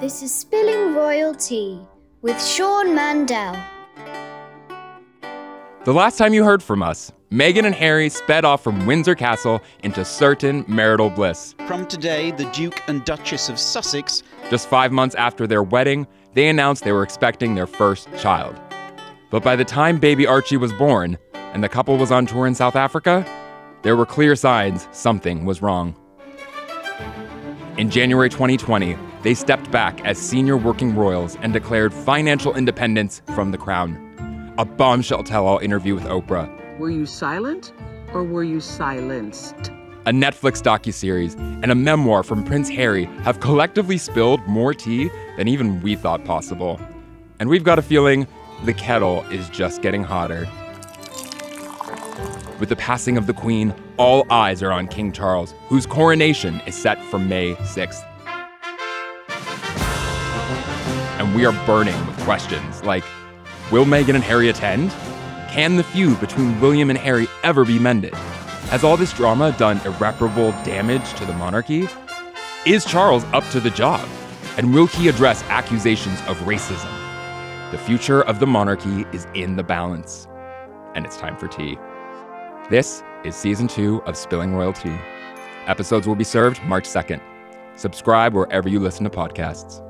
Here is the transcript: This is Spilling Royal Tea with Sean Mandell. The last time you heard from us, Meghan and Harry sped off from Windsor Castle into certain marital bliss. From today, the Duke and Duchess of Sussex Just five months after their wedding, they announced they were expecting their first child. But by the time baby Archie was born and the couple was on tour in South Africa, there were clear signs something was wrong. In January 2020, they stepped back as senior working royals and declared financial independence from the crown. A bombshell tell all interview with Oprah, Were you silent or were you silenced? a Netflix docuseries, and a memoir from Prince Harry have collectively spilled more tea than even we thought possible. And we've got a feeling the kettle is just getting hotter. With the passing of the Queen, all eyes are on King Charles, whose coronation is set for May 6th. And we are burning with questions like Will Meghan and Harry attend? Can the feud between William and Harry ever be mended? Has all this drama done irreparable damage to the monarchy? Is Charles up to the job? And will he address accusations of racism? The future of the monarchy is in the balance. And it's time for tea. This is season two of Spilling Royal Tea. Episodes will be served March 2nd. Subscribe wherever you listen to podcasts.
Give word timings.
This 0.00 0.22
is 0.22 0.32
Spilling 0.32 0.94
Royal 0.94 1.34
Tea 1.34 1.80
with 2.22 2.40
Sean 2.40 2.96
Mandell. 2.96 3.60
The 5.82 5.92
last 5.92 6.16
time 6.16 6.32
you 6.32 6.44
heard 6.44 6.62
from 6.62 6.84
us, 6.84 7.10
Meghan 7.32 7.64
and 7.64 7.74
Harry 7.74 8.08
sped 8.08 8.44
off 8.44 8.62
from 8.62 8.86
Windsor 8.86 9.16
Castle 9.16 9.60
into 9.82 10.04
certain 10.04 10.64
marital 10.68 11.10
bliss. 11.10 11.56
From 11.66 11.84
today, 11.84 12.30
the 12.30 12.44
Duke 12.52 12.80
and 12.86 13.04
Duchess 13.04 13.48
of 13.48 13.58
Sussex 13.58 14.22
Just 14.50 14.68
five 14.68 14.92
months 14.92 15.16
after 15.16 15.48
their 15.48 15.64
wedding, 15.64 16.06
they 16.32 16.46
announced 16.46 16.84
they 16.84 16.92
were 16.92 17.02
expecting 17.02 17.56
their 17.56 17.66
first 17.66 18.08
child. 18.18 18.54
But 19.30 19.42
by 19.42 19.56
the 19.56 19.64
time 19.64 19.98
baby 19.98 20.28
Archie 20.28 20.58
was 20.58 20.72
born 20.74 21.18
and 21.34 21.64
the 21.64 21.68
couple 21.68 21.96
was 21.96 22.12
on 22.12 22.24
tour 22.24 22.46
in 22.46 22.54
South 22.54 22.76
Africa, 22.76 23.26
there 23.82 23.96
were 23.96 24.06
clear 24.06 24.36
signs 24.36 24.86
something 24.92 25.44
was 25.44 25.60
wrong. 25.60 25.96
In 27.78 27.90
January 27.90 28.28
2020, 28.28 28.96
they 29.22 29.34
stepped 29.34 29.70
back 29.70 30.04
as 30.04 30.18
senior 30.18 30.56
working 30.56 30.94
royals 30.94 31.36
and 31.42 31.52
declared 31.52 31.92
financial 31.92 32.54
independence 32.54 33.22
from 33.34 33.50
the 33.50 33.58
crown. 33.58 34.54
A 34.58 34.64
bombshell 34.64 35.22
tell 35.22 35.46
all 35.46 35.58
interview 35.58 35.94
with 35.94 36.04
Oprah, 36.04 36.78
Were 36.78 36.90
you 36.90 37.06
silent 37.06 37.72
or 38.12 38.24
were 38.24 38.44
you 38.44 38.60
silenced? 38.60 39.70
a 40.06 40.10
Netflix 40.10 40.62
docuseries, 40.62 41.38
and 41.62 41.70
a 41.70 41.74
memoir 41.74 42.22
from 42.22 42.42
Prince 42.42 42.70
Harry 42.70 43.04
have 43.24 43.40
collectively 43.40 43.98
spilled 43.98 44.40
more 44.46 44.72
tea 44.72 45.10
than 45.36 45.48
even 45.48 45.82
we 45.82 45.96
thought 45.96 46.24
possible. 46.24 46.80
And 47.40 47.50
we've 47.50 47.62
got 47.62 47.78
a 47.78 47.82
feeling 47.82 48.26
the 48.64 48.72
kettle 48.72 49.20
is 49.30 49.50
just 49.50 49.82
getting 49.82 50.02
hotter. 50.02 50.48
With 52.58 52.70
the 52.70 52.76
passing 52.76 53.18
of 53.18 53.26
the 53.26 53.34
Queen, 53.34 53.74
all 53.98 54.26
eyes 54.30 54.62
are 54.62 54.72
on 54.72 54.88
King 54.88 55.12
Charles, 55.12 55.52
whose 55.68 55.84
coronation 55.84 56.62
is 56.66 56.74
set 56.74 56.98
for 57.10 57.18
May 57.18 57.54
6th. 57.56 58.02
And 61.28 61.36
we 61.36 61.44
are 61.44 61.66
burning 61.66 62.06
with 62.06 62.18
questions 62.20 62.82
like 62.84 63.04
Will 63.70 63.84
Meghan 63.84 64.14
and 64.14 64.24
Harry 64.24 64.48
attend? 64.48 64.90
Can 65.50 65.76
the 65.76 65.82
feud 65.84 66.18
between 66.20 66.58
William 66.58 66.88
and 66.88 66.98
Harry 66.98 67.28
ever 67.42 67.66
be 67.66 67.78
mended? 67.78 68.14
Has 68.70 68.82
all 68.82 68.96
this 68.96 69.12
drama 69.12 69.54
done 69.58 69.78
irreparable 69.84 70.52
damage 70.64 71.12
to 71.16 71.26
the 71.26 71.34
monarchy? 71.34 71.86
Is 72.64 72.86
Charles 72.86 73.24
up 73.34 73.44
to 73.50 73.60
the 73.60 73.68
job? 73.68 74.08
And 74.56 74.72
will 74.72 74.86
he 74.86 75.06
address 75.08 75.42
accusations 75.50 76.18
of 76.28 76.38
racism? 76.46 76.90
The 77.72 77.78
future 77.78 78.22
of 78.22 78.40
the 78.40 78.46
monarchy 78.46 79.04
is 79.12 79.26
in 79.34 79.56
the 79.56 79.62
balance. 79.62 80.26
And 80.94 81.04
it's 81.04 81.18
time 81.18 81.36
for 81.36 81.46
tea. 81.46 81.76
This 82.70 83.02
is 83.22 83.36
season 83.36 83.68
two 83.68 84.00
of 84.04 84.16
Spilling 84.16 84.54
Royal 84.54 84.72
Tea. 84.72 84.96
Episodes 85.66 86.06
will 86.08 86.16
be 86.16 86.24
served 86.24 86.62
March 86.62 86.84
2nd. 86.84 87.20
Subscribe 87.76 88.32
wherever 88.32 88.66
you 88.66 88.80
listen 88.80 89.04
to 89.04 89.10
podcasts. 89.10 89.84